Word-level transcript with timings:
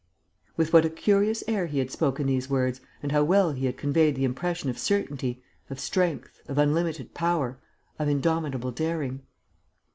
With 0.57 0.73
what 0.73 0.83
a 0.83 0.89
curious 0.89 1.43
air 1.47 1.67
he 1.67 1.77
had 1.77 1.91
spoken 1.91 2.25
these 2.25 2.49
words 2.49 2.81
and 3.03 3.11
how 3.11 3.23
well 3.23 3.51
he 3.51 3.67
had 3.67 3.77
conveyed 3.77 4.15
the 4.15 4.23
impression 4.23 4.67
of 4.71 4.79
certainty, 4.79 5.43
of 5.69 5.79
strength, 5.79 6.41
of 6.47 6.57
unlimited 6.57 7.13
power, 7.13 7.59
of 7.99 8.07
indomitable 8.09 8.71
daring! 8.71 9.21